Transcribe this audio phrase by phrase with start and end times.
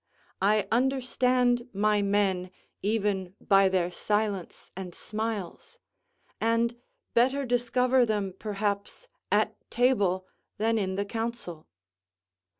[0.41, 2.49] I understand my men
[2.81, 5.77] even by their silence and smiles;
[6.39, 6.75] and
[7.13, 10.25] better discover them, perhaps, at table
[10.57, 11.67] than in the council.